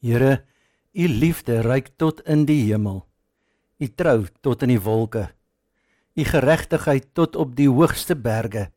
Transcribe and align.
Here, 0.00 0.44
u 0.92 1.08
liefde 1.08 1.60
reik 1.60 1.92
tot 1.96 2.20
in 2.24 2.46
die 2.48 2.62
hemel. 2.70 3.04
U 3.80 3.86
trou 3.96 4.24
tot 4.40 4.62
in 4.64 4.72
die 4.72 4.80
wolke. 4.80 5.28
U 6.16 6.24
geregtigheid 6.24 7.12
tot 7.14 7.36
op 7.36 7.52
die 7.56 7.68
hoogste 7.68 8.16
berge. 8.16 8.70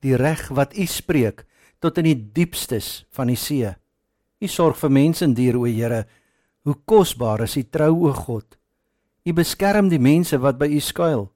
Die 0.00 0.16
reg 0.16 0.48
wat 0.48 0.76
u 0.76 0.86
spreek 0.88 1.44
tot 1.80 1.98
in 2.00 2.08
die 2.08 2.18
diepstes 2.40 3.04
van 3.12 3.28
die 3.28 3.38
see. 3.40 3.68
U 4.40 4.48
sorg 4.48 4.80
vir 4.80 4.92
mense 4.92 5.24
en 5.24 5.36
diere, 5.36 5.60
o 5.60 5.68
Here. 5.68 6.04
Hoe 6.64 6.76
kosbaar 6.84 7.44
is 7.44 7.56
u 7.56 7.62
trou, 7.62 8.08
o 8.08 8.12
God. 8.12 8.56
U 9.26 9.32
beskerm 9.32 9.88
die 9.92 10.00
mense 10.00 10.38
wat 10.40 10.58
by 10.58 10.68
u 10.72 10.80
skuil. 10.80 11.28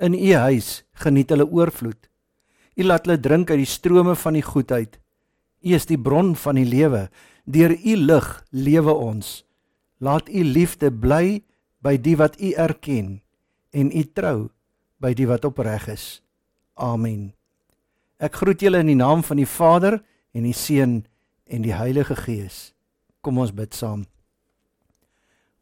In 0.00 0.14
u 0.14 0.32
huis 0.32 0.84
geniet 1.04 1.32
hulle 1.32 1.46
oorvloed. 1.46 2.08
U 2.76 2.84
laat 2.84 3.06
hulle 3.06 3.20
drink 3.20 3.50
uit 3.50 3.62
die 3.62 3.68
strome 3.68 4.16
van 4.16 4.36
die 4.36 4.44
goedheid. 4.44 4.98
U 5.64 5.72
is 5.74 5.88
die 5.88 6.00
bron 6.00 6.34
van 6.36 6.60
die 6.60 6.68
lewe. 6.68 7.06
Deur 7.46 7.72
u 7.72 7.94
lig 7.96 8.26
lewe 8.50 8.92
ons. 8.92 9.44
Laat 9.98 10.28
u 10.28 10.42
liefde 10.44 10.90
bly 10.90 11.42
by 11.80 11.94
die 11.96 12.16
wat 12.18 12.40
u 12.42 12.50
erken 12.58 13.20
en 13.70 13.90
u 13.94 14.02
trou 14.12 14.48
by 14.98 15.14
die 15.14 15.28
wat 15.30 15.46
opreg 15.46 15.86
is. 15.92 16.20
Amen. 16.74 17.32
Ek 18.18 18.34
groet 18.42 18.60
julle 18.60 18.82
in 18.82 18.90
die 18.90 18.98
naam 18.98 19.22
van 19.22 19.38
die 19.40 19.48
Vader 19.48 20.00
en 20.34 20.44
die 20.48 20.56
Seun 20.56 21.04
en 21.46 21.62
die 21.62 21.74
Heilige 21.76 22.16
Gees. 22.16 22.72
Kom 23.22 23.38
ons 23.38 23.54
bid 23.54 23.74
saam. 23.74 24.06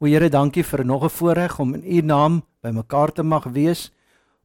O 0.01 0.07
Here, 0.07 0.29
dankie 0.29 0.65
vir 0.65 0.85
nog 0.85 1.05
'n 1.05 1.11
voorreg 1.11 1.59
om 1.61 1.75
in 1.75 1.85
u 1.85 2.01
naam 2.01 2.43
bymekaar 2.63 3.13
te 3.13 3.23
mag 3.23 3.45
wees, 3.45 3.93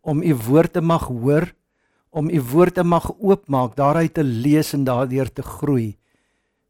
om 0.01 0.21
u 0.21 0.35
woord 0.35 0.73
te 0.73 0.81
mag 0.81 1.07
hoor 1.07 1.53
om 2.09 2.29
u 2.29 2.41
woord 2.41 2.73
te 2.73 2.83
mag 2.83 3.11
oopmaak, 3.19 3.75
daaruit 3.77 4.13
te 4.13 4.23
lees 4.23 4.73
en 4.73 4.83
daardeur 4.83 5.29
te 5.33 5.45
groei. 5.45 5.97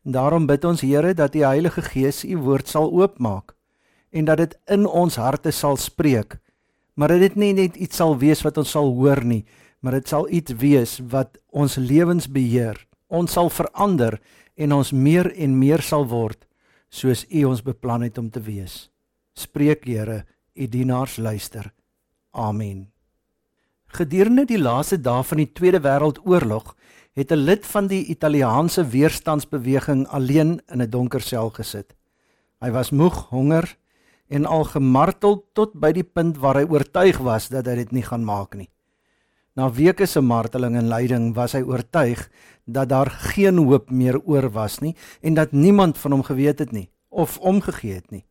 En 0.10 0.16
daarom 0.16 0.48
bid 0.50 0.64
ons 0.66 0.82
Here 0.82 1.12
dat 1.14 1.36
die 1.36 1.44
Heilige 1.46 1.84
Gees 1.86 2.24
u 2.26 2.40
woord 2.42 2.66
sal 2.68 2.88
oopmaak 2.90 3.54
en 4.10 4.26
dat 4.26 4.40
dit 4.42 4.56
in 4.66 4.88
ons 4.90 5.20
harte 5.22 5.52
sal 5.54 5.78
spreek. 5.78 6.40
Maar 6.98 7.14
dit 7.22 7.36
nie 7.38 7.52
net 7.54 7.76
iets 7.78 8.02
sal 8.02 8.16
wees 8.18 8.42
wat 8.42 8.58
ons 8.58 8.72
sal 8.74 8.90
hoor 8.98 9.22
nie, 9.22 9.44
maar 9.86 10.00
dit 10.00 10.10
sal 10.10 10.26
iets 10.34 10.56
wees 10.58 10.96
wat 11.14 11.38
ons 11.54 11.78
lewens 11.78 12.26
beheer. 12.26 12.88
Ons 13.06 13.38
sal 13.38 13.54
verander 13.54 14.18
en 14.58 14.74
ons 14.80 14.92
meer 14.92 15.30
en 15.38 15.54
meer 15.62 15.86
sal 15.86 16.10
word 16.10 16.42
soos 16.90 17.28
u 17.30 17.46
ons 17.46 17.62
beplan 17.62 18.08
het 18.10 18.18
om 18.18 18.34
te 18.34 18.42
wees. 18.42 18.90
Spreek 19.38 19.86
Here, 19.86 20.24
u 20.58 20.66
dienaars 20.66 21.20
luister. 21.22 21.70
Amen. 22.34 22.88
Gedurende 23.94 24.50
die 24.50 24.58
laaste 24.58 24.98
dae 24.98 25.22
van 25.22 25.46
die 25.46 25.52
Tweede 25.54 25.86
Wêreldoorlog 25.86 26.74
het 27.20 27.32
'n 27.32 27.44
lid 27.44 27.66
van 27.66 27.88
die 27.88 28.06
Italiaanse 28.06 28.88
weerstandsbeweging 28.88 30.08
alleen 30.08 30.62
in 30.68 30.82
'n 30.82 30.90
donker 30.90 31.22
sel 31.22 31.50
gesit. 31.50 31.96
Hy 32.60 32.72
was 32.72 32.92
moeg, 32.92 33.30
honger 33.30 33.78
en 34.28 34.46
al 34.46 34.64
gemartel 34.64 35.46
tot 35.54 35.74
by 35.74 35.92
die 35.92 36.04
punt 36.04 36.38
waar 36.38 36.56
hy 36.56 36.66
oortuig 36.70 37.18
was 37.18 37.50
dat 37.50 37.66
hy 37.66 37.76
dit 37.76 37.92
nie 37.92 38.04
gaan 38.04 38.24
maak 38.24 38.56
nie. 38.56 38.70
Na 39.56 39.72
weke 39.72 40.06
se 40.06 40.22
marteling 40.22 40.76
en 40.76 40.88
lyding 40.88 41.34
was 41.36 41.52
hy 41.52 41.62
oortuig 41.62 42.30
dat 42.66 42.90
daar 42.90 43.10
geen 43.10 43.58
hoop 43.58 43.90
meer 43.90 44.20
oor 44.22 44.50
was 44.50 44.80
nie 44.80 44.96
en 45.22 45.34
dat 45.34 45.52
niemand 45.52 45.98
van 45.98 46.12
hom 46.12 46.24
geweet 46.24 46.60
het 46.60 46.72
nie 46.72 46.90
of 47.10 47.38
omgegee 47.40 47.94
het 47.94 48.12
nie. 48.12 48.26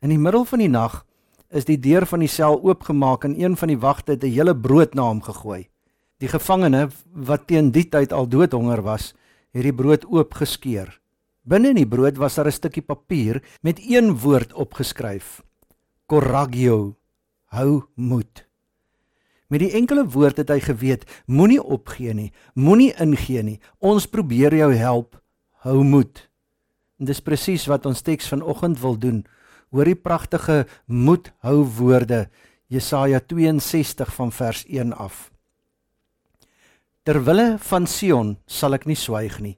In 0.00 0.08
die 0.08 0.18
middel 0.18 0.44
van 0.44 0.58
die 0.58 0.68
nag 0.68 1.04
is 1.50 1.64
die 1.64 1.78
deur 1.78 2.06
van 2.06 2.20
die 2.22 2.30
sel 2.30 2.62
oopgemaak 2.62 3.24
en 3.24 3.40
een 3.40 3.56
van 3.56 3.68
die 3.68 3.78
wagte 3.78 4.12
het 4.12 4.24
'n 4.24 4.30
hele 4.30 4.56
brood 4.56 4.94
na 4.94 5.02
hom 5.02 5.22
gegooi. 5.22 5.68
Die 6.16 6.28
gevangene 6.32 6.86
wat 7.12 7.44
teen 7.50 7.68
die 7.74 7.84
tyd 7.92 8.12
al 8.16 8.28
doodhonger 8.28 8.80
was, 8.84 9.10
het 9.52 9.66
die 9.66 9.74
brood 9.74 10.06
oopgeskeur. 10.08 10.88
Binne 11.44 11.74
in 11.74 11.80
die 11.82 11.88
brood 11.88 12.16
was 12.16 12.34
daar 12.34 12.48
'n 12.48 12.52
stukkie 12.52 12.82
papier 12.82 13.42
met 13.62 13.78
een 13.78 14.16
woord 14.18 14.52
opgeskryf: 14.52 15.42
Coraggio, 16.06 16.96
hou 17.52 17.84
moed. 17.94 18.46
Met 19.48 19.60
die 19.60 19.72
enkele 19.72 20.08
woord 20.08 20.36
het 20.36 20.48
hy 20.48 20.60
geweet, 20.60 21.04
moenie 21.26 21.62
opgee 21.62 22.14
nie, 22.14 22.32
moenie 22.54 22.94
ingee 22.98 23.42
nie. 23.42 23.60
Ons 23.78 24.06
probeer 24.06 24.54
jou 24.54 24.72
help. 24.74 25.22
Hou 25.62 25.84
moed. 25.84 26.30
En 26.98 27.04
dis 27.06 27.20
presies 27.20 27.66
wat 27.66 27.86
ons 27.86 28.02
teks 28.02 28.28
vanoggend 28.28 28.80
wil 28.80 28.98
doen. 28.98 29.24
Hoor 29.70 29.84
die 29.84 29.94
pragtige 29.94 30.66
moed 30.86 31.32
hou 31.38 31.64
woorde 31.64 32.28
Jesaja 32.66 33.20
62 33.20 34.14
van 34.14 34.32
vers 34.32 34.64
1 34.66 34.92
af. 34.92 35.35
Terwille 37.06 37.54
van 37.62 37.84
Sion 37.86 38.32
sal 38.50 38.74
ek 38.74 38.88
nie 38.90 38.96
swyg 38.98 39.36
nie. 39.38 39.52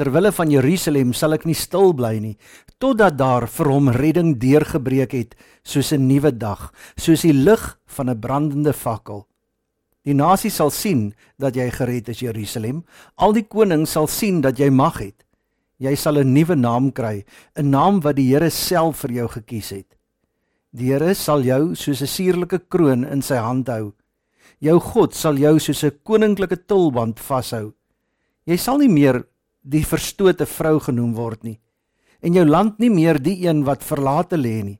Terwille 0.00 0.30
van 0.32 0.48
Jerusalem 0.48 1.10
sal 1.12 1.36
ek 1.36 1.42
nie 1.44 1.56
stil 1.58 1.92
bly 1.92 2.14
nie 2.16 2.38
totdat 2.80 3.18
daar 3.20 3.44
vir 3.44 3.68
hom 3.68 3.90
redding 3.92 4.30
deurgebreek 4.40 5.12
het 5.12 5.34
soos 5.68 5.92
'n 5.92 6.08
nuwe 6.08 6.32
dag, 6.32 6.72
soos 6.96 7.22
die 7.28 7.36
lig 7.36 7.78
van 7.86 8.08
'n 8.08 8.20
brandende 8.20 8.72
fakkel. 8.72 9.26
Die 10.04 10.14
nasie 10.14 10.50
sal 10.50 10.70
sien 10.70 11.14
dat 11.38 11.54
jy 11.54 11.70
gered 11.70 12.08
is 12.08 12.20
Jerusalem, 12.20 12.84
al 13.16 13.32
die 13.32 13.44
konings 13.44 13.90
sal 13.92 14.06
sien 14.06 14.40
dat 14.40 14.58
jy 14.58 14.70
mag 14.70 14.98
het. 14.98 15.24
Jy 15.78 15.94
sal 15.94 16.18
'n 16.18 16.32
nuwe 16.32 16.56
naam 16.56 16.90
kry, 16.90 17.24
'n 17.54 17.70
naam 17.70 18.00
wat 18.00 18.16
die 18.16 18.32
Here 18.32 18.50
self 18.50 18.96
vir 19.02 19.10
jou 19.10 19.28
gekies 19.28 19.70
het. 19.70 19.94
Die 20.72 20.90
Here 20.90 21.14
sal 21.14 21.42
jou 21.42 21.74
soos 21.74 22.00
'n 22.00 22.06
suurlike 22.06 22.68
kroon 22.70 23.04
in 23.04 23.20
sy 23.20 23.36
hand 23.36 23.68
hou. 23.68 23.92
Jou 24.60 24.78
God 24.80 25.14
sal 25.14 25.36
jou 25.36 25.58
soos 25.58 25.84
'n 25.84 25.98
koninklike 26.04 26.66
tulband 26.66 27.18
vashou. 27.18 27.74
Jy 28.46 28.56
sal 28.56 28.78
nie 28.78 28.88
meer 28.88 29.24
die 29.62 29.84
verstote 29.84 30.46
vrou 30.46 30.80
genoem 30.80 31.14
word 31.14 31.44
nie 31.44 31.58
en 32.22 32.36
jou 32.38 32.44
land 32.46 32.78
nie 32.78 32.90
meer 32.90 33.18
die 33.18 33.36
een 33.44 33.64
wat 33.66 33.84
verlate 33.84 34.38
lê 34.38 34.62
nie. 34.62 34.78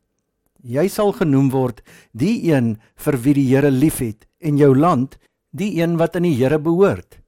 Jy 0.63 0.87
sal 0.89 1.11
genoem 1.17 1.51
word 1.51 1.83
die 2.15 2.53
een 2.53 2.77
vir 3.05 3.19
wie 3.25 3.35
die 3.35 3.49
Here 3.51 3.71
liefhet 3.71 4.29
en 4.39 4.59
jou 4.59 4.71
land 4.75 5.19
die 5.51 5.75
een 5.81 5.99
wat 5.99 6.17
aan 6.17 6.29
die 6.29 6.37
Here 6.39 6.59
behoort. 6.63 7.19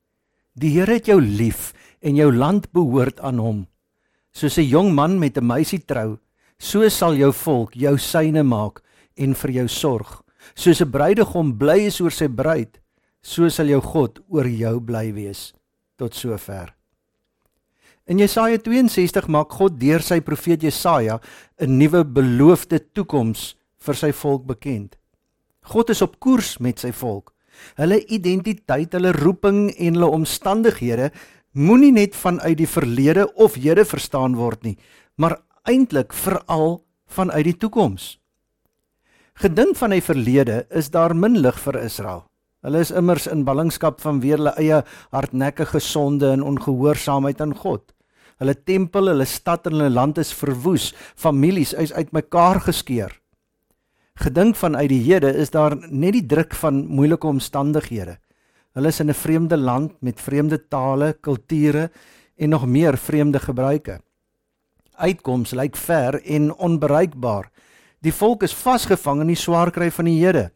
Die 0.55 0.71
Here 0.77 1.01
het 1.01 1.11
jou 1.11 1.19
lief 1.21 1.73
en 2.01 2.15
jou 2.17 2.31
land 2.31 2.71
behoort 2.73 3.19
aan 3.21 3.43
hom. 3.43 3.67
Soos 4.33 4.59
'n 4.59 4.71
jong 4.71 4.95
man 4.95 5.19
met 5.19 5.37
'n 5.37 5.47
meisie 5.47 5.83
trou, 5.83 6.19
so 6.59 6.89
sal 6.89 7.15
jou 7.15 7.33
volk 7.33 7.75
jou 7.75 7.99
syne 7.99 8.43
maak 8.43 8.83
en 9.17 9.35
vir 9.35 9.51
jou 9.51 9.69
sorg. 9.69 10.23
Soos 10.55 10.81
'n 10.81 10.91
bruidegom 10.91 11.57
bly 11.59 11.87
is 11.87 12.01
oor 12.01 12.13
sy 12.13 12.29
bruid, 12.29 12.81
so 13.23 13.49
sal 13.49 13.67
jou 13.67 13.81
God 13.81 14.21
oor 14.29 14.47
jou 14.47 14.81
bly 14.81 15.13
wees. 15.13 15.53
Tot 15.97 16.15
sover. 16.15 16.75
In 18.07 18.19
Jesaja 18.19 18.59
62 18.59 19.29
maak 19.29 19.49
God 19.57 19.79
deur 19.81 20.03
sy 20.03 20.21
profeet 20.21 20.61
Jesaja 20.63 21.21
'n 21.59 21.79
nuwe 21.79 22.05
beloofde 22.05 22.79
toekoms 22.93 23.55
vir 23.79 23.95
sy 23.95 24.13
volk 24.13 24.45
bekend. 24.47 24.97
God 25.63 25.91
is 25.91 26.03
op 26.03 26.21
koers 26.21 26.59
met 26.61 26.79
sy 26.79 26.93
volk. 26.93 27.33
Hulle 27.77 28.05
identiteit, 28.07 28.93
hulle 28.93 29.13
roeping 29.13 29.71
en 29.79 29.95
hulle 29.95 30.11
omstandighede 30.11 31.11
moenie 31.55 31.93
net 31.93 32.15
vanuit 32.15 32.59
die 32.59 32.69
verlede 32.69 33.29
of 33.35 33.55
hede 33.55 33.85
verstaan 33.85 34.35
word 34.37 34.65
nie, 34.65 34.77
maar 35.17 35.39
eintlik 35.65 36.13
veral 36.13 36.83
vanuit 37.07 37.45
die 37.45 37.57
toekoms. 37.57 38.19
Gedink 39.35 39.75
van 39.77 39.91
die 39.91 40.03
verlede 40.03 40.61
is 40.71 40.93
daar 40.95 41.11
min 41.15 41.41
lig 41.43 41.57
vir 41.59 41.81
Israel. 41.81 42.21
Hulle 42.63 42.81
is 42.85 42.93
immers 42.95 43.27
in 43.27 43.43
ballingskap 43.45 43.99
vanweer 44.01 44.39
hulle 44.39 44.53
eie 44.63 44.79
hardnekkige 45.13 45.81
sonde 45.83 46.31
en 46.31 46.45
ongehoorsaamheid 46.47 47.43
aan 47.43 47.57
God. 47.59 47.83
Hulle 48.39 48.55
tempel, 48.55 49.11
hulle 49.11 49.27
stad 49.27 49.67
en 49.67 49.75
hulle 49.75 49.91
land 49.91 50.21
is 50.23 50.31
verwoes, 50.33 50.93
families 51.19 51.75
is 51.75 51.93
uitmekaar 51.93 52.63
geskeur. 52.69 53.11
Gedink 54.23 54.55
vanuit 54.55 54.89
die 54.93 55.03
hede 55.03 55.33
is 55.35 55.51
daar 55.51 55.75
net 55.91 56.15
die 56.15 56.27
druk 56.31 56.55
van 56.55 56.85
moeilike 56.87 57.27
omstandighede. 57.27 58.21
Hulle 58.79 58.89
is 58.89 59.01
in 59.01 59.11
'n 59.11 59.15
vreemde 59.15 59.57
land 59.57 60.01
met 60.01 60.21
vreemde 60.21 60.59
tale, 60.69 61.13
kulture 61.21 61.91
en 62.37 62.49
nog 62.49 62.67
meer 62.67 62.97
vreemde 62.97 63.39
gebruike. 63.39 64.01
Uitkoms 64.95 65.51
lyk 65.51 65.77
ver 65.77 66.23
en 66.23 66.55
onbereikbaar. 66.55 67.51
Die 68.05 68.13
volk 68.13 68.43
is 68.45 68.53
vasgevang 68.53 69.23
in 69.23 69.31
die 69.33 69.39
swaar 69.39 69.71
kry 69.73 69.87
van 69.89 70.05
die 70.11 70.19
Here. 70.19 70.51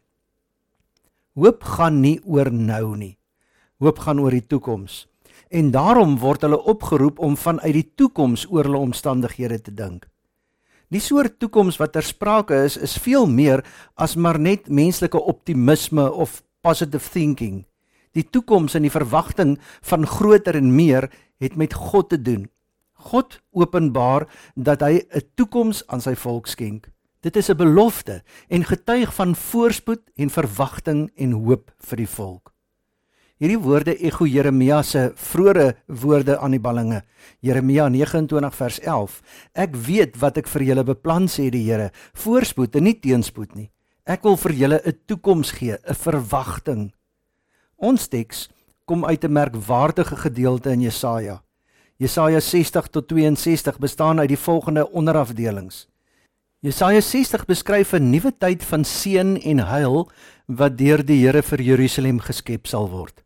Hoop 1.33 1.63
gaan 1.65 1.97
nie 2.03 2.19
oor 2.21 2.51
nou 2.53 2.93
nie. 2.93 3.15
Hoop 3.81 4.03
gaan 4.05 4.19
oor 4.21 4.35
die 4.35 4.45
toekoms. 4.45 5.07
En 5.49 5.71
daarom 5.73 6.19
word 6.21 6.45
hulle 6.45 6.59
opgeroep 6.69 7.17
om 7.25 7.37
vanuit 7.39 7.73
die 7.73 7.87
toekoms 7.97 8.43
oor 8.53 8.69
hulle 8.69 8.81
omstandighede 8.91 9.57
te 9.65 9.73
dink. 9.73 10.05
Die 10.93 11.01
soort 11.01 11.39
toekoms 11.41 11.79
wat 11.81 11.95
ter 11.95 12.05
sprake 12.05 12.59
is, 12.67 12.77
is 12.77 12.99
veel 13.01 13.25
meer 13.25 13.65
as 13.97 14.13
maar 14.13 14.37
net 14.37 14.69
menslike 14.69 15.17
optimisme 15.17 16.05
of 16.05 16.43
positive 16.61 17.09
thinking. 17.09 17.63
Die 18.13 18.27
toekoms 18.29 18.77
en 18.77 18.85
die 18.85 18.93
verwagting 18.93 19.57
van 19.89 20.05
groter 20.05 20.57
en 20.57 20.69
meer 20.75 21.09
het 21.41 21.57
met 21.57 21.73
God 21.73 22.13
te 22.13 22.21
doen. 22.21 22.45
God 23.09 23.41
openbaar 23.57 24.29
dat 24.53 24.85
hy 24.85 25.01
'n 25.01 25.25
toekoms 25.33 25.81
aan 25.87 26.01
sy 26.01 26.13
volk 26.13 26.45
skenk. 26.47 26.89
Dit 27.21 27.35
is 27.35 27.49
'n 27.49 27.55
belofte 27.55 28.23
en 28.47 28.63
getuig 28.63 29.13
van 29.13 29.35
voorspoed 29.35 30.01
en 30.15 30.29
verwagting 30.29 31.11
en 31.15 31.31
hoop 31.31 31.71
vir 31.77 31.97
die 31.97 32.07
volk. 32.07 32.53
Hierdie 33.39 33.59
woorde 33.59 33.93
ekho 33.97 34.25
Jeremia 34.25 34.81
se 34.83 35.11
vroeë 35.15 35.73
woorde 35.87 36.37
aan 36.39 36.51
die 36.51 36.59
ballinge. 36.59 37.03
Jeremia 37.39 37.89
29 37.89 38.55
vers 38.55 38.79
11. 38.79 39.21
Ek 39.53 39.75
weet 39.75 40.17
wat 40.19 40.37
ek 40.37 40.47
vir 40.47 40.63
julle 40.63 40.83
beplan 40.83 41.27
sê 41.27 41.49
die 41.49 41.63
Here, 41.63 41.91
voorspoed 42.13 42.75
en 42.75 42.83
nie 42.83 42.99
teenspoed 42.99 43.55
nie. 43.55 43.69
Ek 44.05 44.23
wil 44.23 44.37
vir 44.37 44.51
julle 44.51 44.81
'n 44.85 44.99
toekoms 45.05 45.51
gee, 45.51 45.77
'n 45.77 45.95
verwagting. 45.95 46.93
Ons 47.77 48.07
teks 48.07 48.49
kom 48.85 49.05
uit 49.05 49.23
'n 49.23 49.31
merkwaardige 49.31 50.15
gedeelte 50.15 50.71
in 50.71 50.81
Jesaja. 50.81 51.43
Jesaja 51.97 52.39
60 52.39 52.87
tot 52.87 53.07
62 53.07 53.77
bestaan 53.77 54.19
uit 54.19 54.29
die 54.29 54.37
volgende 54.37 54.91
onderafdelings. 54.91 55.88
Jesaja 56.59 56.99
60 56.99 57.45
beskryf 57.47 57.93
'n 57.93 58.09
nuwe 58.11 58.33
tyd 58.35 58.63
van 58.67 58.83
seën 58.83 59.37
en 59.39 59.59
heil 59.63 60.11
wat 60.45 60.75
deur 60.77 60.99
die 61.05 61.23
Here 61.23 61.41
vir 61.41 61.61
Jerusalem 61.61 62.19
geskep 62.19 62.67
sal 62.67 62.89
word. 62.89 63.23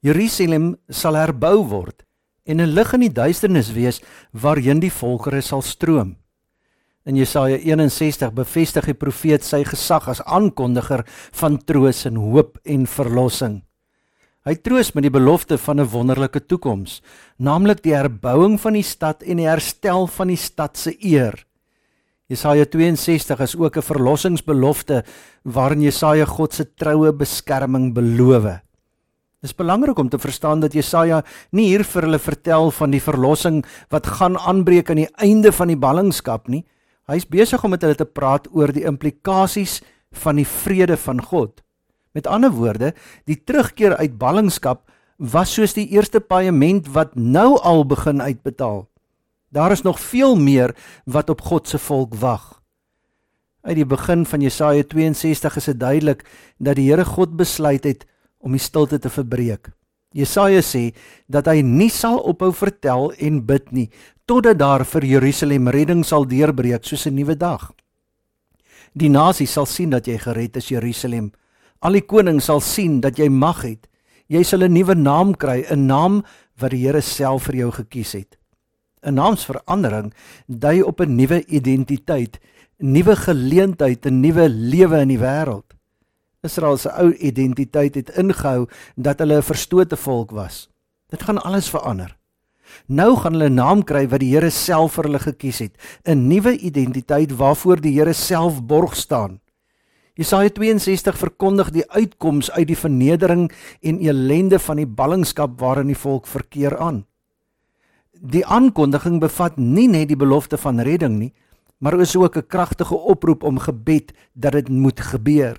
Jerusalem 0.00 0.76
sal 0.88 1.18
herbou 1.18 1.66
word 1.66 2.04
en 2.46 2.60
'n 2.60 2.74
lig 2.74 2.94
in 2.94 3.00
die 3.00 3.12
duisternis 3.12 3.72
wees 3.74 4.00
waarheen 4.30 4.78
die 4.78 4.92
volkere 4.94 5.42
sal 5.42 5.62
stroom. 5.62 6.16
In 7.04 7.16
Jesaja 7.16 7.58
61 7.58 8.32
bevestig 8.32 8.84
die 8.84 8.94
profeet 8.94 9.42
sy 9.42 9.64
gesag 9.64 10.06
as 10.06 10.22
aankondiger 10.22 11.04
van 11.32 11.58
troos 11.58 12.06
en 12.06 12.14
hoop 12.14 12.58
en 12.64 12.86
verlossing. 12.86 13.62
Hy 14.44 14.54
troos 14.54 14.94
met 14.94 15.02
die 15.02 15.10
belofte 15.10 15.58
van 15.58 15.80
'n 15.80 15.90
wonderlike 15.90 16.46
toekoms, 16.46 17.02
naamlik 17.38 17.82
die 17.82 17.94
herbouing 17.94 18.60
van 18.60 18.72
die 18.74 18.86
stad 18.86 19.22
en 19.22 19.36
die 19.36 19.48
herstel 19.48 20.06
van 20.06 20.28
die 20.28 20.36
stad 20.36 20.76
se 20.76 20.94
eer. 21.00 21.44
Jesaja 22.32 22.64
62 22.64 23.40
is 23.44 23.56
ook 23.56 23.76
'n 23.76 23.82
verlossingsbelofte 23.82 25.04
waarin 25.44 25.82
Jesaja 25.82 26.24
God 26.24 26.54
se 26.54 26.64
troue 26.74 27.12
beskerming 27.12 27.92
beloof. 27.92 28.42
Dit 28.42 29.50
is 29.50 29.54
belangrik 29.54 29.98
om 29.98 30.08
te 30.08 30.18
verstaan 30.18 30.60
dat 30.60 30.72
Jesaja 30.72 31.24
nie 31.50 31.66
hier 31.66 31.84
vir 31.84 32.02
hulle 32.02 32.18
vertel 32.18 32.70
van 32.70 32.90
die 32.90 33.02
verlossing 33.02 33.64
wat 33.90 34.06
gaan 34.06 34.38
aanbreek 34.38 34.90
aan 34.90 34.96
die 34.96 35.14
einde 35.16 35.52
van 35.52 35.68
die 35.68 35.76
ballingskap 35.76 36.48
nie. 36.48 36.64
Hy 37.06 37.16
is 37.16 37.28
besig 37.28 37.64
om 37.64 37.70
met 37.70 37.82
hulle 37.82 37.94
te 37.94 38.04
praat 38.04 38.48
oor 38.52 38.72
die 38.72 38.84
implikasies 38.84 39.82
van 40.12 40.36
die 40.36 40.46
vrede 40.46 40.96
van 40.96 41.20
God. 41.20 41.60
Met 42.14 42.26
ander 42.26 42.50
woorde, 42.50 42.94
die 43.26 43.44
terugkeer 43.44 43.96
uit 43.96 44.18
ballingskap 44.18 44.88
was 45.18 45.54
soos 45.54 45.74
die 45.74 45.88
eerste 45.88 46.20
paaiement 46.20 46.88
wat 46.88 47.14
nou 47.16 47.58
al 47.60 47.84
begin 47.84 48.22
uitbetaal. 48.22 48.91
Daar 49.52 49.72
is 49.74 49.84
nog 49.84 50.00
veel 50.00 50.36
meer 50.36 50.72
wat 51.04 51.30
op 51.30 51.40
God 51.44 51.68
se 51.68 51.78
volk 51.78 52.14
wag. 52.14 52.62
Uit 53.62 53.76
die 53.76 53.86
begin 53.86 54.24
van 54.26 54.40
Jesaja 54.40 54.82
62 54.82 55.56
is 55.56 55.68
dit 55.70 55.80
duidelik 55.80 56.24
dat 56.58 56.76
die 56.76 56.88
Here 56.88 57.04
God 57.04 57.36
besluit 57.36 57.84
het 57.84 58.06
om 58.38 58.56
die 58.56 58.60
stilte 58.60 58.98
te 58.98 59.10
verbreek. 59.12 59.70
Jesaja 60.12 60.60
sê 60.64 60.90
dat 61.28 61.46
hy 61.46 61.60
nie 61.60 61.90
sal 61.92 62.18
ophou 62.18 62.50
vertel 62.52 63.12
en 63.12 63.44
bid 63.46 63.70
nie 63.72 63.90
totdat 64.24 64.58
daar 64.58 64.84
vir 64.88 65.04
Jerusalem 65.04 65.68
redding 65.68 66.02
sal 66.06 66.24
deurbreek 66.24 66.84
soos 66.84 67.06
'n 67.06 67.14
nuwe 67.14 67.36
dag. 67.36 67.72
Die 68.94 69.08
nasie 69.08 69.46
sal 69.46 69.66
sien 69.66 69.90
dat 69.90 70.06
jy 70.06 70.18
gered 70.18 70.56
is 70.56 70.68
Jerusalem 70.68 71.32
Al 71.82 71.98
die 71.98 72.04
konings 72.06 72.46
sal 72.46 72.60
sien 72.62 73.00
dat 73.02 73.18
jy 73.18 73.26
mag 73.28 73.64
het. 73.66 73.88
Jy 74.30 74.42
sal 74.46 74.62
'n 74.62 74.72
nuwe 74.72 74.94
naam 74.94 75.34
kry, 75.34 75.66
'n 75.68 75.86
naam 75.86 76.22
wat 76.58 76.70
die 76.70 76.86
Here 76.86 77.00
self 77.00 77.44
vir 77.44 77.56
jou 77.56 77.70
gekies 77.70 78.12
het. 78.12 78.41
'n 79.02 79.14
Naamsverandering 79.14 80.14
dui 80.46 80.82
op 80.82 81.00
'n 81.00 81.14
nuwe 81.16 81.44
identiteit, 81.46 82.38
nuwe 82.78 83.16
geleentheid, 83.16 84.06
'n 84.06 84.20
nuwe 84.20 84.48
lewe 84.48 85.00
in 85.00 85.08
die 85.08 85.18
wêreld. 85.18 85.74
Israel 86.42 86.76
se 86.76 86.90
ou 86.90 87.12
identiteit 87.14 87.94
het 87.94 88.16
ingehou 88.18 88.66
dat 88.96 89.18
hulle 89.18 89.36
'n 89.36 89.42
verstote 89.42 89.96
volk 89.96 90.30
was. 90.30 90.68
Dit 91.08 91.22
gaan 91.22 91.42
alles 91.42 91.68
verander. 91.70 92.16
Nou 92.86 93.16
gaan 93.16 93.32
hulle 93.32 93.48
'n 93.48 93.54
naam 93.54 93.84
kry 93.84 94.08
wat 94.08 94.20
die 94.20 94.34
Here 94.34 94.50
self 94.50 94.92
vir 94.92 95.04
hulle 95.04 95.18
gekies 95.18 95.58
het, 95.58 95.76
'n 96.04 96.28
nuwe 96.28 96.58
identiteit 96.58 97.36
waarvoor 97.36 97.80
die 97.80 97.98
Here 97.98 98.12
self 98.12 98.62
borg 98.62 98.96
staan. 98.96 99.40
Jesaja 100.14 100.48
62 100.48 101.18
verkondig 101.18 101.70
die 101.70 101.90
uitkoms 101.90 102.50
uit 102.50 102.66
die 102.66 102.76
vernedering 102.76 103.52
en 103.80 103.98
elende 103.98 104.58
van 104.58 104.76
die 104.76 104.86
ballingskap 104.86 105.60
waarin 105.60 105.86
die 105.86 105.96
volk 105.96 106.26
verkeer 106.26 106.78
aan. 106.78 107.06
Die 108.22 108.44
aankondiging 108.46 109.18
bevat 109.18 109.56
nie 109.58 109.88
net 109.90 110.06
die 110.12 110.18
belofte 110.18 110.54
van 110.54 110.78
redding 110.86 111.16
nie, 111.18 111.32
maar 111.82 111.98
is 111.98 112.14
ook 112.16 112.36
'n 112.36 112.46
kragtige 112.46 112.94
oproep 112.94 113.42
om 113.42 113.58
gebed 113.58 114.12
dat 114.32 114.52
dit 114.52 114.68
moet 114.68 115.00
gebeur. 115.00 115.58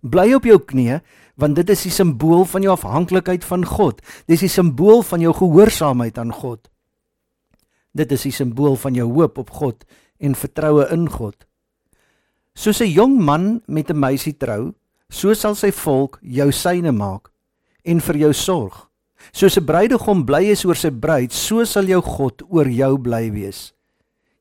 Bly 0.00 0.34
op 0.34 0.44
jou 0.44 0.58
knieë 0.58 1.00
want 1.36 1.56
dit 1.56 1.70
is 1.70 1.82
die 1.82 1.92
simbool 1.92 2.44
van 2.44 2.62
jou 2.62 2.72
afhanklikheid 2.72 3.44
van 3.44 3.64
God. 3.64 4.02
Dis 4.26 4.40
die 4.40 4.48
simbool 4.48 5.02
van 5.02 5.20
jou 5.20 5.32
gehoorsaamheid 5.34 6.18
aan 6.18 6.32
God. 6.32 6.68
Dit 7.92 8.12
is 8.12 8.22
die 8.22 8.32
simbool 8.32 8.76
van 8.76 8.94
jou 8.94 9.12
hoop 9.12 9.38
op 9.38 9.50
God 9.50 9.84
en 10.18 10.34
vertroue 10.34 10.88
in 10.90 11.08
God. 11.08 11.46
Soos 12.54 12.80
'n 12.80 12.90
jong 12.90 13.24
man 13.24 13.62
met 13.66 13.90
'n 13.90 13.98
meisie 13.98 14.36
trou, 14.36 14.74
so 15.08 15.34
sal 15.34 15.54
sy 15.54 15.70
volk 15.70 16.18
jou 16.22 16.52
syne 16.52 16.92
maak 16.92 17.30
en 17.84 18.00
vir 18.00 18.16
jou 18.16 18.32
sorg. 18.32 18.89
Soos 19.32 19.56
'n 19.56 19.64
bruidegom 19.64 20.24
bly 20.24 20.50
is 20.50 20.64
oor 20.64 20.76
sy 20.76 20.90
bruid, 20.90 21.32
so 21.32 21.64
sal 21.64 21.84
jou 21.84 22.00
God 22.00 22.42
oor 22.48 22.68
jou 22.68 22.98
bly 22.98 23.30
wees. 23.30 23.72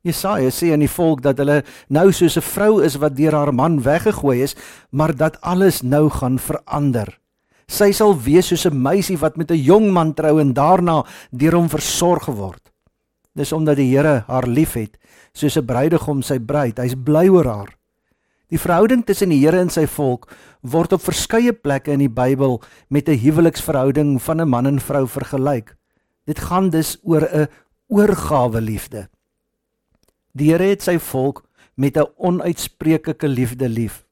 Jesaja 0.02 0.50
sê 0.50 0.72
aan 0.72 0.80
die 0.80 0.88
volk 0.88 1.22
dat 1.22 1.38
hulle 1.38 1.64
nou 1.90 2.12
soos 2.12 2.38
'n 2.38 2.42
vrou 2.42 2.80
is 2.84 2.96
wat 2.96 3.16
deur 3.16 3.34
haar 3.34 3.54
man 3.54 3.82
weggegooi 3.82 4.42
is, 4.42 4.56
maar 4.92 5.16
dat 5.16 5.42
alles 5.42 5.82
nou 5.82 6.10
gaan 6.10 6.40
verander. 6.40 7.20
Sy 7.68 7.92
sal 7.92 8.16
wees 8.16 8.48
soos 8.48 8.66
'n 8.66 8.82
meisie 8.82 9.18
wat 9.18 9.38
met 9.38 9.52
'n 9.52 9.64
jong 9.64 9.92
man 9.92 10.14
trou 10.14 10.40
en 10.40 10.54
daarna 10.54 11.06
deur 11.32 11.56
hom 11.56 11.70
versorg 11.70 12.26
word. 12.26 12.72
Dis 13.36 13.52
omdat 13.52 13.78
die 13.78 13.96
Here 13.96 14.24
haar 14.28 14.48
liefhet, 14.48 14.98
soos 15.34 15.58
'n 15.58 15.66
bruidegom 15.66 16.22
sy 16.22 16.40
bruid. 16.40 16.78
Hy's 16.78 16.96
bly 16.96 17.28
oor 17.30 17.46
haar. 17.46 17.79
Die 18.50 18.58
verhouding 18.58 19.04
tussen 19.06 19.30
die 19.30 19.44
Here 19.44 19.60
en 19.62 19.70
sy 19.70 19.86
volk 19.86 20.26
word 20.62 20.94
op 20.96 21.04
verskeie 21.06 21.54
plekke 21.54 21.94
in 21.94 22.02
die 22.02 22.10
Bybel 22.10 22.62
met 22.90 23.10
'n 23.10 23.22
huweliksverhouding 23.22 24.22
van 24.22 24.42
'n 24.42 24.50
man 24.50 24.66
en 24.66 24.80
vrou 24.80 25.08
vergelyk. 25.08 25.76
Dit 26.26 26.40
gaan 26.40 26.70
dus 26.70 26.98
oor 27.04 27.22
'n 27.22 27.48
oorgawe 27.88 28.62
liefde. 28.62 29.10
Die 30.34 30.52
Here 30.52 30.64
het 30.64 30.82
sy 30.82 30.98
volk 30.98 31.46
met 31.76 31.98
'n 31.98 32.10
onuitspreeklike 32.18 33.28
liefde 33.28 33.70
lief. 33.70 34.06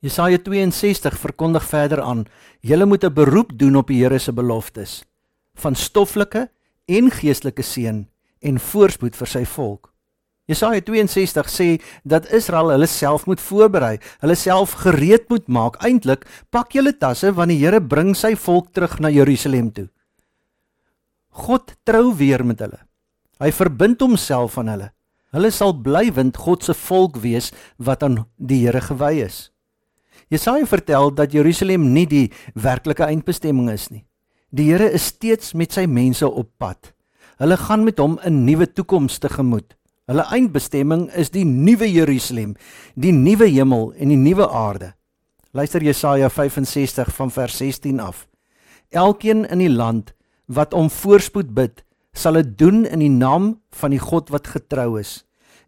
Jesaja 0.00 0.38
62 0.38 1.18
verkondig 1.18 1.64
verder 1.64 2.00
aan: 2.00 2.26
"Julle 2.60 2.86
moet 2.86 3.04
'n 3.04 3.12
beroep 3.12 3.58
doen 3.58 3.76
op 3.76 3.86
die 3.86 4.02
Here 4.02 4.18
se 4.18 4.32
beloftes 4.32 5.04
van 5.54 5.74
stoffelike 5.74 6.50
en 6.84 7.10
geestelike 7.10 7.62
seën 7.62 8.08
en 8.40 8.60
voorspoed 8.60 9.16
vir 9.16 9.26
sy 9.26 9.44
volk." 9.44 9.93
Jesaja 10.44 10.82
62 10.84 11.48
sê 11.48 11.68
dat 12.04 12.28
Israel 12.36 12.74
hulle 12.74 12.88
self 12.90 13.24
moet 13.26 13.40
voorberei, 13.40 13.96
hulle 14.20 14.36
self 14.36 14.74
gereed 14.84 15.24
moet 15.32 15.46
maak. 15.48 15.78
Eintlik, 15.80 16.26
pak 16.52 16.76
julle 16.76 16.92
tasse 16.92 17.32
want 17.32 17.48
die 17.48 17.62
Here 17.62 17.80
bring 17.80 18.12
sy 18.16 18.34
volk 18.36 18.74
terug 18.76 18.98
na 19.00 19.08
Jerusalem 19.08 19.72
toe. 19.72 19.88
God 21.34 21.72
trou 21.88 22.12
weer 22.14 22.44
met 22.44 22.60
hulle. 22.60 22.82
Hy 23.40 23.50
verbind 23.56 24.04
homself 24.04 24.58
aan 24.60 24.68
hulle. 24.70 24.90
Hulle 25.34 25.50
sal 25.50 25.72
blywend 25.82 26.36
God 26.38 26.62
se 26.62 26.76
volk 26.78 27.16
wees 27.24 27.50
wat 27.82 28.04
aan 28.06 28.20
die 28.36 28.60
Here 28.66 28.84
gewy 28.84 29.24
is. 29.24 29.48
Jesaja 30.30 30.66
vertel 30.68 31.10
dat 31.16 31.32
Jerusalem 31.32 31.88
nie 31.94 32.06
die 32.06 32.26
werklike 32.54 33.08
eindbestemming 33.08 33.72
is 33.72 33.88
nie. 33.90 34.04
Die 34.54 34.68
Here 34.70 34.92
is 34.92 35.08
steeds 35.10 35.54
met 35.56 35.72
sy 35.72 35.88
mense 35.90 36.28
op 36.28 36.52
pad. 36.60 36.92
Hulle 37.40 37.56
gaan 37.58 37.82
met 37.84 37.98
hom 37.98 38.20
'n 38.22 38.44
nuwe 38.44 38.68
toekoms 38.70 39.18
tegemoet. 39.18 39.74
Hulle 40.04 40.26
eindbestemming 40.36 41.06
is 41.16 41.30
die 41.32 41.46
nuwe 41.48 41.86
Jerusalem, 41.88 42.50
die 42.92 43.12
nuwe 43.16 43.46
hemel 43.48 43.86
en 43.96 44.10
die 44.12 44.20
nuwe 44.20 44.44
aarde. 44.52 44.90
Luister 45.56 45.80
Jesaja 45.80 46.28
65 46.28 47.08
van 47.16 47.30
vers 47.32 47.56
16 47.56 48.02
af. 48.04 48.26
Elkeen 48.92 49.46
in 49.48 49.62
die 49.64 49.72
land 49.72 50.12
wat 50.44 50.74
om 50.76 50.90
voorspoed 50.92 51.54
bid, 51.56 51.80
sal 52.12 52.36
dit 52.36 52.50
doen 52.60 52.82
in 52.84 53.00
die 53.00 53.12
naam 53.14 53.54
van 53.80 53.94
die 53.96 54.02
God 54.02 54.28
wat 54.34 54.50
getrou 54.52 54.98
is. 55.00 55.22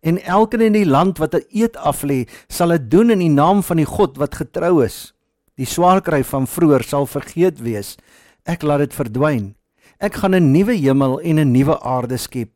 En 0.05 0.21
elkeen 0.21 0.67
in 0.67 0.77
die 0.77 0.85
land 0.85 1.17
wat 1.17 1.35
'n 1.35 1.49
eed 1.49 1.81
aflê, 1.81 2.29
sal 2.49 2.77
dit 2.77 2.91
doen 2.91 3.11
in 3.11 3.25
die 3.25 3.33
naam 3.33 3.63
van 3.63 3.77
die 3.77 3.89
God 3.89 4.19
wat 4.19 4.35
getrou 4.35 4.85
is. 4.85 5.15
Die 5.57 5.67
swaar 5.67 6.03
kry 6.03 6.23
van 6.25 6.47
vroeër 6.47 6.85
sal 6.85 7.07
vergeet 7.07 7.63
wees. 7.63 7.97
Ek 8.45 8.63
laat 8.63 8.79
dit 8.79 8.95
verdwyn. 8.95 9.57
Ek 9.99 10.15
gaan 10.15 10.35
'n 10.35 10.53
nuwe 10.53 10.77
hemel 10.77 11.21
en 11.21 11.39
'n 11.39 11.53
nuwe 11.53 11.81
aarde 11.81 12.19
skep 12.19 12.56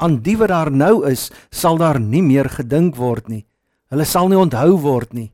aan 0.00 0.20
die 0.24 0.36
wat 0.40 0.48
daar 0.48 0.70
nou 0.72 1.04
is, 1.08 1.28
sal 1.50 1.78
daar 1.80 2.00
nie 2.00 2.22
meer 2.24 2.48
gedink 2.48 2.96
word 2.96 3.28
nie. 3.28 3.44
Hulle 3.92 4.06
sal 4.08 4.30
nie 4.30 4.38
onthou 4.38 4.78
word 4.80 5.14
nie. 5.14 5.30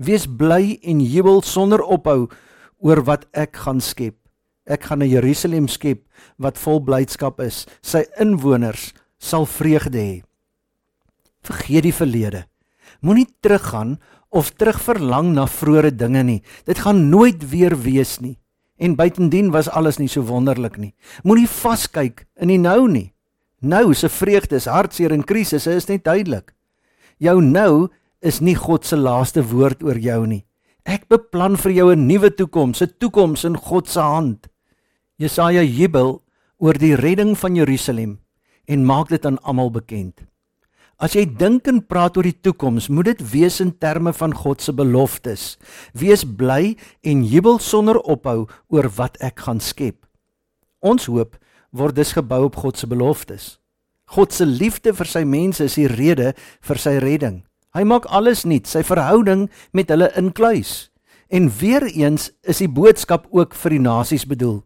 Wees 0.00 0.26
bly 0.26 0.78
en 0.82 1.00
jubel 1.00 1.42
sonder 1.42 1.82
ophou 1.82 2.28
oor 2.80 3.04
wat 3.08 3.26
ek 3.32 3.56
gaan 3.64 3.80
skep. 3.80 4.16
Ek 4.66 4.84
gaan 4.88 5.02
'n 5.02 5.10
Jerusalem 5.10 5.68
skep 5.68 6.04
wat 6.38 6.58
vol 6.58 6.80
blydskap 6.80 7.40
is. 7.40 7.66
Sy 7.82 8.04
inwoners 8.20 8.92
sal 9.18 9.46
vreugde 9.46 9.98
hê. 9.98 10.22
Vergeet 11.42 11.82
die 11.82 11.92
verlede. 11.92 12.46
Moenie 13.00 13.28
teruggaan 13.40 13.98
of 14.30 14.50
terugverlang 14.50 15.32
na 15.34 15.46
vroeë 15.46 15.96
dinge 15.96 16.22
nie. 16.22 16.42
Dit 16.64 16.78
gaan 16.78 17.08
nooit 17.10 17.50
weer 17.50 17.76
wees 17.76 18.20
nie. 18.20 18.38
En 18.78 18.96
buitendien 18.96 19.50
was 19.50 19.68
alles 19.68 19.98
nie 19.98 20.08
so 20.08 20.22
wonderlik 20.22 20.78
nie. 20.78 20.94
Moenie 21.22 21.48
vaskyk 21.48 22.26
in 22.40 22.48
die 22.48 22.58
nou 22.58 22.88
nie. 22.88 23.12
Nou 23.60 23.94
se 23.94 24.08
vreugde 24.08 24.56
is 24.56 24.68
hartseer 24.68 25.12
en 25.12 25.24
krisisse 25.24 25.72
is 25.76 25.88
net 25.88 26.04
duidelik. 26.04 26.54
Jou 27.20 27.40
nou 27.44 27.88
is 28.24 28.40
nie 28.40 28.56
God 28.56 28.86
se 28.88 28.96
laaste 28.96 29.42
woord 29.44 29.82
oor 29.84 29.98
jou 30.00 30.24
nie. 30.26 30.44
Ek 30.88 31.08
beplan 31.12 31.56
vir 31.56 31.72
jou 31.72 31.92
'n 31.92 32.06
nuwe 32.06 32.30
toekoms, 32.30 32.80
'n 32.82 32.94
toekoms 32.98 33.44
in 33.44 33.56
God 33.56 33.88
se 33.88 34.00
hand. 34.00 34.48
Jesaja 35.18 35.62
jubel 35.62 36.22
oor 36.58 36.72
die 36.72 36.94
redding 36.94 37.36
van 37.36 37.54
Jerusalem 37.54 38.20
en 38.66 38.86
maak 38.86 39.08
dit 39.08 39.26
aan 39.26 39.38
almal 39.42 39.70
bekend. 39.70 40.24
As 41.00 41.12
jy 41.12 41.24
dink 41.24 41.66
en 41.66 41.80
praat 41.80 42.16
oor 42.16 42.26
die 42.28 42.40
toekoms, 42.40 42.88
moet 42.88 43.04
dit 43.04 43.30
wees 43.32 43.60
in 43.60 43.78
terme 43.78 44.12
van 44.12 44.34
God 44.36 44.60
se 44.60 44.72
beloftes. 44.72 45.56
Wees 45.96 46.24
bly 46.24 46.76
en 47.00 47.24
jubel 47.24 47.58
sonder 47.58 47.96
ophou 48.04 48.48
oor 48.68 48.88
wat 48.96 49.16
ek 49.24 49.40
gaan 49.40 49.60
skep. 49.60 50.06
Ons 50.80 51.06
hoop 51.06 51.38
word 51.70 51.96
dus 51.96 52.12
gebou 52.16 52.44
op 52.48 52.56
God 52.56 52.78
se 52.78 52.86
beloftes. 52.86 53.58
God 54.10 54.32
se 54.34 54.46
liefde 54.46 54.94
vir 54.94 55.06
sy 55.06 55.22
mense 55.24 55.64
is 55.64 55.78
die 55.78 55.88
rede 55.90 56.32
vir 56.66 56.78
sy 56.82 56.96
redding. 57.02 57.42
Hy 57.70 57.84
maak 57.86 58.08
alles 58.10 58.42
nuut, 58.42 58.66
sy 58.66 58.82
verhouding 58.82 59.46
met 59.72 59.92
hulle 59.92 60.10
inkluis. 60.18 60.90
En 61.30 61.46
weer 61.60 61.86
eens 61.86 62.32
is 62.42 62.58
die 62.58 62.70
boodskap 62.70 63.28
ook 63.30 63.54
vir 63.54 63.76
die 63.76 63.84
nasies 63.84 64.26
bedoel. 64.26 64.64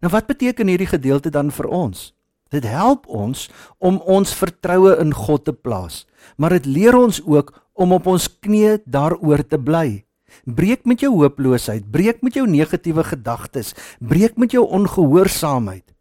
Nou 0.00 0.10
wat 0.12 0.30
beteken 0.30 0.68
hierdie 0.72 0.88
gedeelte 0.88 1.30
dan 1.32 1.52
vir 1.52 1.68
ons? 1.68 2.14
Dit 2.48 2.64
help 2.68 3.04
ons 3.08 3.50
om 3.78 4.00
ons 4.00 4.32
vertroue 4.36 4.96
in 5.02 5.12
God 5.12 5.44
te 5.44 5.52
plaas, 5.52 6.04
maar 6.36 6.56
dit 6.56 6.66
leer 6.66 6.96
ons 6.96 7.20
ook 7.24 7.52
om 7.74 7.92
op 7.92 8.08
ons 8.08 8.28
knieë 8.40 8.80
daaroor 8.86 9.44
te 9.44 9.60
bly. 9.60 10.04
Breek 10.44 10.84
met 10.88 11.04
jou 11.04 11.12
hooploosheid, 11.14 11.86
breek 11.92 12.22
met 12.24 12.36
jou 12.36 12.46
negatiewe 12.48 13.04
gedagtes, 13.04 13.74
breek 14.00 14.38
met 14.40 14.54
jou 14.56 14.64
ongehoorsaamheid. 14.64 15.93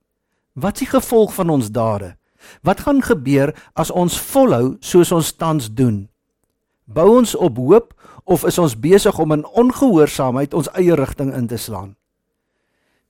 Wat 0.53 0.74
is 0.77 0.86
die 0.86 0.89
gevolg 0.89 1.33
van 1.33 1.50
ons 1.50 1.72
dade? 1.72 2.15
Wat 2.62 2.79
gaan 2.86 3.01
gebeur 3.01 3.53
as 3.74 3.91
ons 3.91 4.19
volhou 4.19 4.75
soos 4.79 5.12
ons 5.12 5.31
tans 5.33 5.69
doen? 5.74 6.10
Bou 6.86 7.07
ons 7.17 7.36
op 7.36 7.57
hoop 7.57 7.93
of 8.24 8.43
is 8.45 8.57
ons 8.62 8.75
besig 8.79 9.19
om 9.19 9.31
in 9.31 9.45
ongehoorsaamheid 9.45 10.53
ons 10.53 10.69
eie 10.77 10.95
rigting 10.95 11.33
in 11.33 11.48
te 11.48 11.57
slaan? 11.57 11.95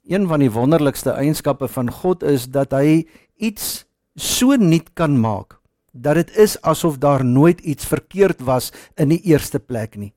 Een 0.08 0.28
van 0.28 0.40
die 0.40 0.52
wonderlikste 0.52 1.12
eienskappe 1.12 1.68
van 1.68 1.92
God 1.92 2.24
is 2.24 2.48
dat 2.48 2.72
hy 2.72 3.04
iets 3.36 3.86
so 4.16 4.56
nuut 4.56 4.94
kan 4.94 5.20
maak 5.20 5.60
dat 5.94 6.16
dit 6.16 6.38
is 6.38 6.56
asof 6.62 6.98
daar 6.98 7.26
nooit 7.26 7.60
iets 7.60 7.86
verkeerd 7.86 8.42
was 8.42 8.72
in 8.96 9.10
die 9.14 9.22
eerste 9.30 9.60
plek 9.60 9.96
nie. 9.96 10.14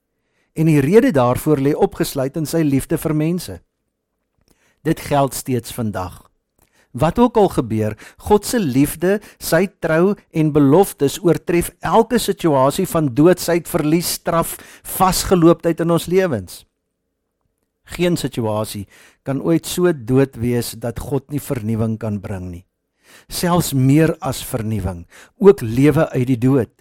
En 0.53 0.65
die 0.65 0.81
rede 0.81 1.11
daarvoor 1.11 1.61
lê 1.61 1.75
opgesluit 1.75 2.37
in 2.37 2.45
sy 2.49 2.63
liefde 2.65 2.97
vir 2.97 3.13
mense. 3.15 3.59
Dit 4.81 4.99
geld 4.99 5.33
steeds 5.33 5.73
vandag. 5.73 6.26
Wat 6.97 7.19
ook 7.19 7.37
al 7.37 7.49
gebeur, 7.53 7.95
God 8.17 8.45
se 8.45 8.59
liefde, 8.59 9.19
sy 9.39 9.67
trou 9.83 10.15
en 10.33 10.53
beloftes 10.55 11.19
oortref 11.21 11.69
elke 11.85 12.17
situasie 12.21 12.87
van 12.89 13.11
doodsheid, 13.13 13.67
verlies, 13.69 14.15
straf, 14.17 14.55
vasgelooptheid 14.97 15.83
in 15.85 15.93
ons 15.93 16.07
lewens. 16.09 16.63
Geen 17.87 18.17
situasie 18.19 18.87
kan 19.23 19.41
ooit 19.45 19.67
so 19.67 19.91
dood 19.93 20.35
wees 20.41 20.73
dat 20.79 20.99
God 20.99 21.29
nie 21.31 21.43
vernuwing 21.43 21.95
kan 22.01 22.19
bring 22.23 22.49
nie. 22.49 22.65
Selfs 23.31 23.71
meer 23.73 24.15
as 24.19 24.41
vernuwing, 24.43 25.05
ook 25.39 25.61
lewe 25.63 26.09
uit 26.11 26.27
die 26.27 26.41
dood. 26.41 26.73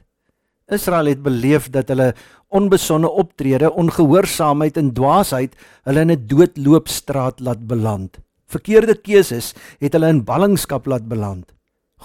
Israel 0.66 1.12
het 1.12 1.22
beleef 1.22 1.68
dat 1.70 1.92
hulle 1.92 2.10
onbesonde 2.50 3.10
optrede, 3.10 3.70
ongehoorsaamheid 3.70 4.78
en 4.80 4.92
dwaasheid 4.94 5.54
hulle 5.86 6.00
in 6.00 6.10
'n 6.10 6.26
doodloopstraat 6.26 7.40
laat 7.40 7.66
beland. 7.66 8.18
Verkeerde 8.46 8.94
keuses 8.94 9.52
het 9.82 9.92
hulle 9.96 10.08
in 10.14 10.24
ballingskap 10.24 10.86
laat 10.86 11.08
beland. 11.08 11.52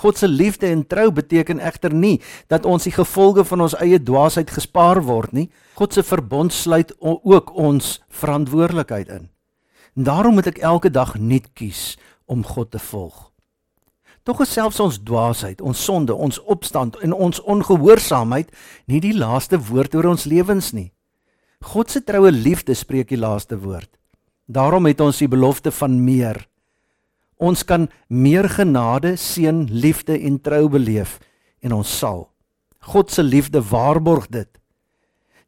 God 0.01 0.17
se 0.17 0.27
liefde 0.27 0.67
en 0.67 0.88
trou 0.88 1.12
beteken 1.12 1.60
egter 1.60 1.93
nie 1.93 2.21
dat 2.48 2.65
ons 2.65 2.88
die 2.88 2.93
gevolge 2.95 3.43
van 3.45 3.62
ons 3.67 3.75
eie 3.83 4.00
dwaasheid 4.00 4.50
gespaar 4.50 5.03
word 5.05 5.33
nie. 5.36 5.50
God 5.75 5.93
se 5.93 6.03
verbond 6.03 6.53
sluit 6.53 6.93
ook 7.01 7.51
ons 7.53 8.00
verantwoordelikheid 8.10 9.10
in. 9.10 9.27
En 9.95 10.07
daarom 10.07 10.39
moet 10.39 10.48
ek 10.48 10.63
elke 10.63 10.89
dag 10.89 11.17
nuut 11.19 11.51
kies 11.53 11.98
om 12.25 12.45
God 12.48 12.71
te 12.71 12.79
volg. 12.79 13.27
Tog 14.24 14.43
is 14.45 14.53
selfs 14.53 14.79
ons 14.79 15.00
dwaasheid, 15.03 15.62
ons 15.62 15.83
sonde, 15.83 16.13
ons 16.13 16.39
opstand 16.45 16.98
en 17.01 17.13
ons 17.13 17.41
ongehoorsaamheid 17.41 18.51
nie 18.86 19.01
die 19.01 19.15
laaste 19.17 19.60
woord 19.69 19.95
oor 19.98 20.13
ons 20.13 20.27
lewens 20.29 20.71
nie. 20.77 20.91
God 21.62 21.89
se 21.89 22.01
troue 22.05 22.31
liefde 22.31 22.74
spreek 22.77 23.10
die 23.10 23.19
laaste 23.19 23.57
woord. 23.60 23.89
Daarom 24.51 24.89
het 24.89 25.00
ons 25.00 25.22
die 25.22 25.29
belofte 25.31 25.72
van 25.72 26.01
meer. 26.03 26.41
Ons 27.39 27.63
kan 27.63 27.88
meer 28.08 28.50
genade, 28.51 29.15
seën, 29.15 29.63
liefde 29.72 30.17
en 30.20 30.41
trou 30.43 30.67
beleef 30.70 31.20
en 31.63 31.77
ons 31.77 31.91
sal. 32.00 32.25
God 32.91 33.13
se 33.13 33.24
liefde 33.24 33.62
waarborg 33.70 34.27
dit. 34.34 34.50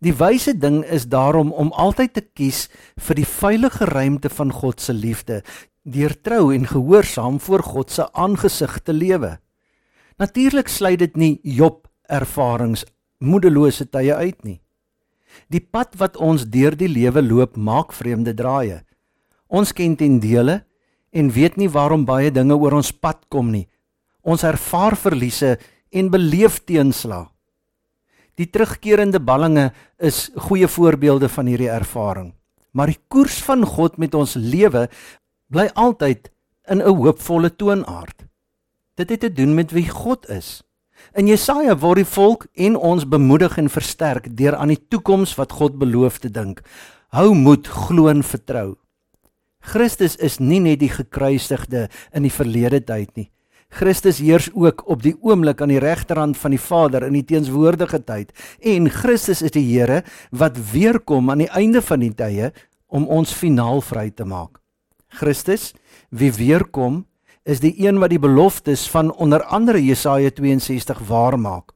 Die 0.03 0.13
wyse 0.15 0.53
ding 0.59 0.83
is 0.85 1.07
daarom 1.09 1.51
om 1.51 1.71
altyd 1.73 2.13
te 2.13 2.21
kies 2.21 2.67
vir 3.07 3.19
die 3.19 3.27
veilige 3.27 3.89
ruimte 3.91 4.29
van 4.29 4.51
God 4.53 4.79
se 4.83 4.93
liefde, 4.93 5.41
deur 5.83 6.15
trou 6.21 6.53
en 6.55 6.67
gehoorsaam 6.69 7.39
voor 7.43 7.63
God 7.63 7.91
se 7.91 8.07
aangesig 8.13 8.77
te 8.83 8.93
lewe. 8.93 9.37
Natuurlik 10.19 10.69
sluit 10.69 10.99
dit 10.99 11.15
nie 11.17 11.33
Job 11.43 11.87
ervarings 12.07 12.85
moedelose 13.19 13.89
tye 13.89 14.15
uit 14.15 14.43
nie. 14.43 14.59
Die 15.49 15.63
pad 15.63 15.95
wat 15.99 16.17
ons 16.17 16.45
deur 16.45 16.75
die 16.77 16.91
lewe 16.91 17.23
loop, 17.23 17.57
maak 17.57 17.91
vreemde 17.95 18.35
draaie. 18.37 18.83
Ons 19.53 19.73
ken 19.77 19.93
ten 19.95 20.17
dele 20.19 20.63
en 21.13 21.29
weet 21.29 21.59
nie 21.61 21.69
waarom 21.69 22.07
baie 22.09 22.31
dinge 22.33 22.57
oor 22.57 22.79
ons 22.79 22.89
pad 22.91 23.21
kom 23.29 23.51
nie. 23.53 23.67
Ons 24.25 24.45
ervaar 24.47 24.97
verliese 24.97 25.59
en 25.93 26.09
beleef 26.09 26.63
teensla. 26.65 27.27
Die 28.39 28.49
terugkerende 28.49 29.21
ballinge 29.21 29.69
is 30.01 30.31
goeie 30.47 30.67
voorbeelde 30.67 31.29
van 31.29 31.51
hierdie 31.51 31.69
ervaring. 31.69 32.31
Maar 32.73 32.89
die 32.89 33.01
koers 33.13 33.37
van 33.45 33.61
God 33.69 33.99
met 34.01 34.15
ons 34.17 34.33
lewe 34.33 34.87
bly 35.53 35.69
altyd 35.77 36.31
in 36.67 36.81
'n 36.81 36.89
hoopvolle 36.89 37.55
toonaard. 37.55 38.25
Dit 38.97 39.09
het 39.09 39.19
te 39.19 39.33
doen 39.33 39.53
met 39.53 39.71
wie 39.71 39.89
God 39.89 40.29
is. 40.29 40.63
In 41.13 41.27
Jesaja 41.27 41.77
word 41.77 41.95
die 41.95 42.13
volk 42.15 42.47
en 42.53 42.75
ons 42.75 43.05
bemoedig 43.05 43.57
en 43.57 43.69
versterk 43.69 44.37
deur 44.37 44.55
aan 44.55 44.67
die 44.67 44.85
toekoms 44.89 45.35
wat 45.35 45.51
God 45.51 45.77
beloof 45.77 46.17
te 46.17 46.29
dink. 46.29 46.61
Hou 47.09 47.33
moed, 47.33 47.67
glo 47.67 48.07
en 48.07 48.23
vertrou. 48.23 48.77
Christus 49.63 50.17
is 50.19 50.41
nie 50.43 50.59
net 50.59 50.81
die 50.81 50.91
gekruisigde 50.91 51.87
in 52.11 52.27
die 52.27 52.33
verlede 52.33 52.81
tyd 52.83 53.13
nie. 53.15 53.29
Christus 53.73 54.19
heers 54.21 54.49
ook 54.53 54.83
op 54.91 55.01
die 55.01 55.15
oomblik 55.25 55.61
aan 55.63 55.71
die 55.73 55.81
regterhand 55.81 56.37
van 56.37 56.53
die 56.53 56.61
Vader 56.61 57.07
in 57.07 57.15
die 57.17 57.25
teenswoordige 57.25 58.03
tyd 58.05 58.33
en 58.61 58.89
Christus 58.91 59.41
is 59.41 59.55
die 59.55 59.65
Here 59.65 60.03
wat 60.29 60.59
weer 60.73 60.99
kom 60.99 61.31
aan 61.33 61.41
die 61.41 61.49
einde 61.49 61.81
van 61.81 62.03
die 62.03 62.11
tye 62.13 62.51
om 62.93 63.07
ons 63.09 63.33
finaal 63.33 63.81
vry 63.81 64.11
te 64.11 64.27
maak. 64.29 64.59
Christus 65.17 65.71
wie 66.11 66.31
weer 66.35 66.67
kom 66.69 67.05
is 67.49 67.63
die 67.63 67.73
een 67.81 67.97
wat 67.99 68.13
die 68.13 68.21
beloftes 68.21 68.85
van 68.91 69.09
onder 69.11 69.43
andere 69.43 69.81
Jesaja 69.81 70.29
62 70.31 70.99
waar 71.07 71.39
maak. 71.39 71.73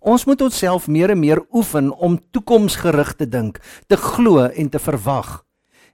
Ons 0.00 0.24
moet 0.24 0.40
onsself 0.40 0.88
meer 0.88 1.12
en 1.12 1.20
meer 1.20 1.44
oefen 1.52 1.92
om 1.92 2.18
toekomsgerig 2.32 3.14
te 3.14 3.28
dink, 3.28 3.60
te 3.86 3.96
glo 3.96 4.48
en 4.48 4.68
te 4.68 4.80
verwag. 4.80 5.44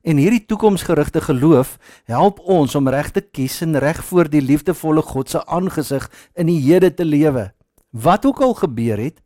En 0.06 0.20
hierdie 0.22 0.44
toekomsgerigte 0.46 1.18
geloof 1.20 1.72
help 2.06 2.38
ons 2.46 2.76
om 2.78 2.86
reg 2.94 3.08
te 3.10 3.24
kies 3.24 3.58
en 3.64 3.74
reg 3.82 3.98
voor 4.06 4.28
die 4.30 4.42
liefdevolle 4.42 5.02
God 5.02 5.32
se 5.32 5.40
aangesig 5.50 6.06
in 6.38 6.46
die 6.46 6.60
hede 6.62 6.92
te 6.94 7.04
lewe. 7.04 7.48
Wat 7.90 8.26
ook 8.28 8.38
al 8.46 8.54
gebeur 8.54 9.02
het, 9.02 9.18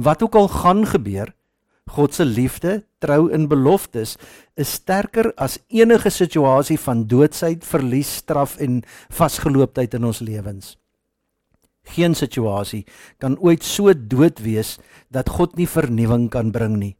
wat 0.00 0.22
ook 0.24 0.38
al 0.40 0.48
gaan 0.48 0.86
gebeur, 0.88 1.34
God 1.92 2.14
se 2.14 2.24
liefde, 2.24 2.86
trou 3.02 3.28
en 3.34 3.44
beloftes 3.50 4.14
is 4.56 4.72
sterker 4.78 5.32
as 5.36 5.58
enige 5.68 6.08
situasie 6.10 6.78
van 6.80 7.04
doodsheid, 7.10 7.66
verlies, 7.66 8.14
straf 8.22 8.56
en 8.56 8.80
vasgelooptheid 9.12 9.98
in 9.98 10.08
ons 10.08 10.22
lewens. 10.24 10.78
Geen 11.92 12.14
situasie 12.16 12.86
kan 13.20 13.36
ooit 13.36 13.66
so 13.66 13.92
dood 13.92 14.40
wees 14.40 14.78
dat 15.12 15.28
God 15.28 15.60
nie 15.60 15.68
vernuwing 15.68 16.30
kan 16.32 16.54
bring 16.54 16.78
nie 16.78 16.94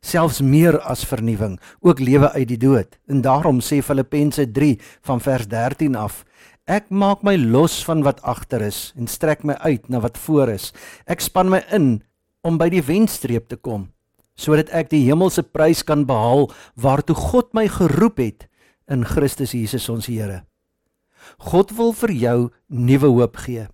selfs 0.00 0.40
meer 0.40 0.78
as 0.80 1.04
vernuwing, 1.06 1.58
ook 1.80 2.00
lewe 2.00 2.30
uit 2.32 2.48
die 2.48 2.60
dood. 2.60 2.98
En 3.08 3.22
daarom 3.22 3.60
sê 3.60 3.82
Filippense 3.82 4.46
3 4.50 4.76
van 5.06 5.20
vers 5.20 5.48
13 5.48 5.96
af: 5.96 6.24
Ek 6.66 6.90
maak 6.90 7.22
my 7.22 7.36
los 7.38 7.84
van 7.86 8.02
wat 8.02 8.22
agter 8.26 8.64
is 8.66 8.90
en 8.98 9.06
strek 9.06 9.44
my 9.46 9.54
uit 9.62 9.88
na 9.88 10.00
wat 10.02 10.18
voor 10.18 10.50
is. 10.50 10.72
Ek 11.06 11.22
span 11.22 11.50
my 11.52 11.62
in 11.70 12.02
om 12.42 12.58
by 12.58 12.66
die 12.70 12.82
wenstreep 12.82 13.46
te 13.50 13.56
kom, 13.56 13.92
sodat 14.34 14.72
ek 14.74 14.90
die 14.90 15.04
hemelse 15.06 15.44
prys 15.46 15.84
kan 15.86 16.02
behaal 16.06 16.50
waartoe 16.74 17.14
God 17.14 17.54
my 17.54 17.68
geroep 17.70 18.18
het 18.18 18.48
in 18.90 19.06
Christus 19.06 19.54
Jesus 19.54 19.88
ons 19.90 20.10
Here. 20.10 20.42
God 21.38 21.70
wil 21.78 21.94
vir 21.94 22.12
jou 22.14 22.38
nuwe 22.66 23.10
hoop 23.14 23.38
gee. 23.46 23.66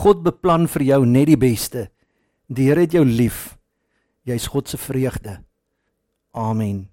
God 0.00 0.24
beplan 0.24 0.68
vir 0.68 0.84
jou 0.94 1.04
net 1.08 1.28
die 1.28 1.40
beste. 1.40 1.88
Die 2.48 2.68
Here 2.68 2.84
het 2.84 2.96
jou 2.96 3.04
lief. 3.04 3.56
Jy's 4.28 4.48
God 4.52 4.68
se 4.68 4.80
vreugde. 4.80 5.40
Amen. 6.32 6.88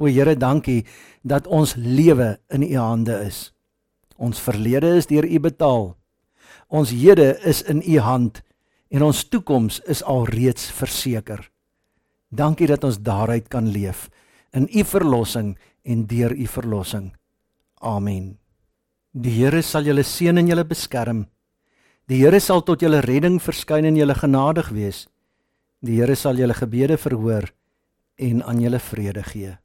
O 0.00 0.08
Here, 0.08 0.36
dankie 0.36 0.86
dat 1.22 1.46
ons 1.46 1.74
lewe 1.76 2.38
in 2.48 2.62
U 2.64 2.76
hande 2.78 3.18
is. 3.26 3.50
Ons 4.16 4.40
verlede 4.40 4.94
is 4.96 5.08
deur 5.10 5.26
U 5.26 5.40
betaal. 5.40 5.94
Ons 6.68 6.94
hede 6.94 7.34
is 7.44 7.62
in 7.62 7.82
U 7.82 7.98
hand 8.00 8.42
en 8.90 9.04
ons 9.06 9.24
toekoms 9.28 9.80
is 9.90 10.02
alreeds 10.02 10.70
verseker. 10.72 11.44
Dankie 12.30 12.68
dat 12.70 12.84
ons 12.84 13.00
daaruit 13.02 13.48
kan 13.50 13.68
leef 13.68 14.08
in 14.54 14.68
U 14.70 14.84
verlossing 14.84 15.56
en 15.84 16.06
deur 16.06 16.32
U 16.32 16.46
verlossing. 16.46 17.10
Amen. 17.80 18.38
Die 19.12 19.34
Here 19.42 19.62
sal 19.62 19.84
julle 19.84 20.06
seën 20.06 20.38
en 20.38 20.48
julle 20.48 20.64
beskerm. 20.64 21.26
Die 22.06 22.22
Here 22.22 22.40
sal 22.40 22.62
tot 22.62 22.82
julle 22.82 23.02
redding 23.02 23.40
verskyn 23.42 23.88
en 23.90 23.98
julle 23.98 24.14
genadig 24.14 24.70
wees. 24.74 25.08
Die 25.82 25.98
Here 25.98 26.16
sal 26.16 26.38
julle 26.38 26.54
gebede 26.54 26.96
verhoor 27.00 27.50
en 28.20 28.44
aan 28.44 28.60
julle 28.60 28.80
vrede 28.80 29.22
gee. 29.22 29.56